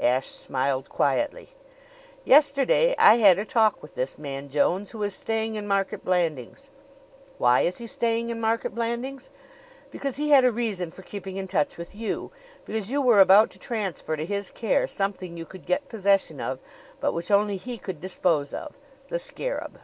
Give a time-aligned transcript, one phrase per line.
[0.00, 1.50] Ashe smiled quietly.
[2.24, 6.70] "Yesterday I had a talk with this man Jones, who is staying in Market Blandings.
[7.38, 9.30] Why is he staying in Market Blandings?
[9.92, 12.32] Because he had a reason for keeping in touch with you;
[12.64, 16.58] because you were about to transfer to his care something you could get possession of,
[16.98, 18.76] but which only he could dispose of
[19.06, 19.78] the scarab."